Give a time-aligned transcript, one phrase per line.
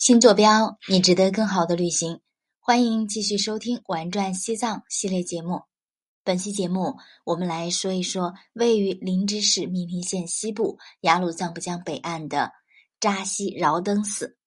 [0.00, 2.22] 新坐标，你值得更好的旅行。
[2.58, 5.60] 欢迎继续收听《玩转西藏》系列节目。
[6.24, 12.50] 本期节目，我们来说一说位于林芝市密林县西部雅鲁藏布江北岸的
[12.98, 14.38] 扎西饶登寺。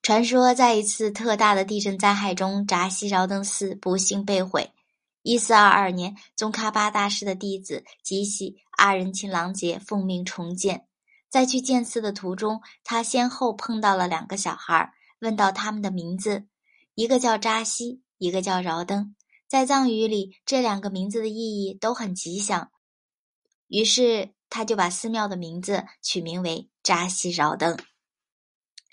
[0.00, 4.72] 传说，在一次特大的地震灾害中，扎西饶登寺不幸被毁。
[5.20, 10.86] 一四二二年，宗喀巴大师的弟子吉喜阿仁钦郎杰奉命重建。
[11.32, 16.44] 在去见寺的途中，他先后碰到了两个小孩，问到他们的名字，
[16.94, 19.16] 一个叫扎西，一个叫饶登。
[19.48, 22.70] 在藏语里，这两个名字的意义都很吉祥。
[23.68, 27.78] 于是，他就把寺庙的名字取名为扎西饶登。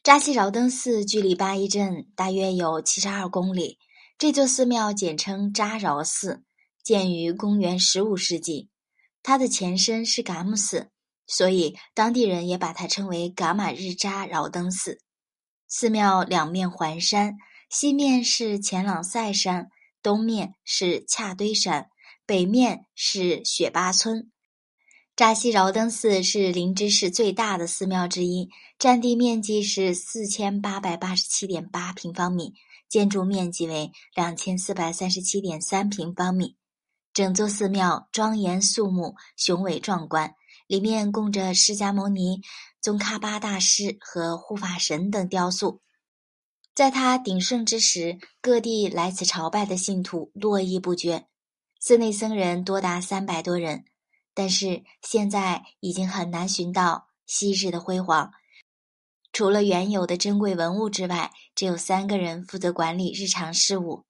[0.02, 3.80] 扎西饶登寺距离巴依镇大约有七十二公里。
[4.17, 6.45] 这座寺庙简称扎饶寺，
[6.81, 8.70] 建于公元十五世纪。
[9.22, 10.90] 它的前身是噶木寺。
[11.30, 15.00] 所以，当地人也把它称为噶玛日扎饶登寺。
[15.68, 17.38] 寺庙两面环山，
[17.70, 19.70] 西面是前朗赛山，
[20.02, 21.90] 东面是恰堆山，
[22.26, 24.31] 北面是雪巴村。
[25.16, 32.53] 扎西饶登寺是林芝市最大的寺庙之一，占地面积是四千八百八十七点八平方米，
[32.90, 36.56] 建筑面积为两千四百三十七点三平方米。
[37.14, 40.34] 整座寺庙庄严肃穆，雄伟壮观。
[40.70, 42.44] 里面供着释迦牟尼、
[42.80, 45.81] 宗喀巴大师和护法神等雕塑。
[46.75, 51.25] 在他鼎盛之时，各地来此朝拜的信徒络绎不绝，
[51.80, 53.86] 寺内僧人多达三百多人。
[54.36, 58.31] 但是现在已经很难寻到昔日的辉煌。
[59.34, 64.06] 除了原有的珍贵文物之外，只有三个人负责管理日常事务。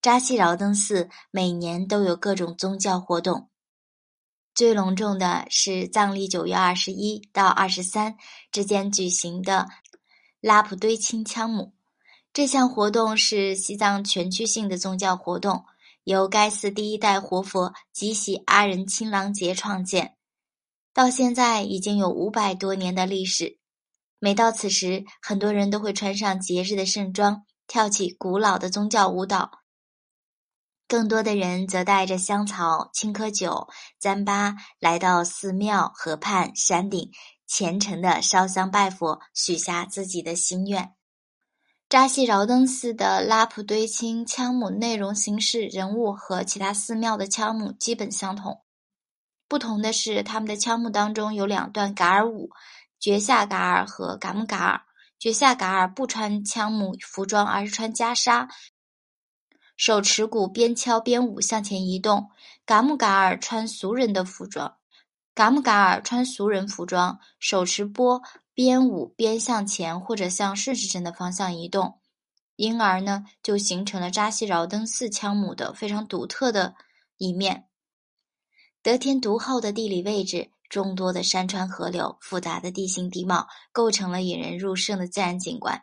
[0.00, 3.50] 扎西饶登寺每年都有各种宗教活动。
[4.54, 8.16] 最隆重的是藏历九月二十一到二十三
[8.52, 9.66] 之间举行的
[10.40, 11.72] 拉普堆钦羌姆。
[12.32, 15.64] 这项活动是西藏全区性的宗教活动，
[16.04, 20.16] 由该寺第一代活佛吉喜阿仁钦郎杰创建，
[20.92, 23.58] 到现在已经有五百多年的历史。
[24.20, 29.63] 每到此时，很多人都会穿上节日的盛装，跳起古老的宗教舞蹈。
[30.86, 33.68] 更多的人则带着香草、青稞酒、
[34.00, 37.10] 糌粑来到寺庙、河畔、山顶，
[37.46, 40.92] 虔诚的烧香拜佛，许下自己的心愿。
[41.88, 48.62] 扎西饶登寺的拉普堆钦枪母内容、形式、人物和其他寺庙的羌母基本相同，
[49.48, 52.50] 不同的是，他们的羌母当中有两段噶尔舞：
[52.98, 54.80] 觉夏噶尔和噶木噶尔。
[55.18, 58.48] 觉夏噶尔不穿羌母服装，而是穿袈裟。
[59.76, 62.30] 手持鼓，边敲边舞向前移动。
[62.66, 64.76] 噶木噶尔穿俗人的服装，
[65.34, 68.22] 噶木噶尔穿俗人服装，手持钵，
[68.54, 72.00] 边舞边向前或者向顺时针的方向移动。
[72.56, 76.74] 因而呢，就形成了扎西饶登寺羌母的非常独特的
[77.18, 77.66] 一面。
[78.80, 85.82] 得天独厚的地理位置，众多的山川河流，复杂的地形地貌，构成了引人入胜的自然景观。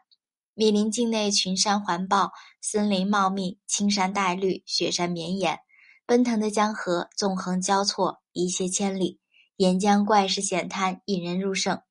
[0.62, 5.58] 密林境内群山环抱，森林茂密，青山带绿，雪山绵延，
[6.06, 9.20] 奔腾的江河纵横交错，一泻千里，
[9.56, 11.82] 沿江怪石险滩，引人入胜。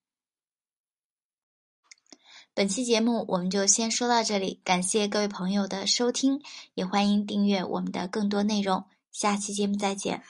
[2.54, 6.40] 本期节目我们就先说到这里，感谢各位朋友的收听，
[6.74, 10.22] 也欢迎订阅我们的更多内容，下期节目再见。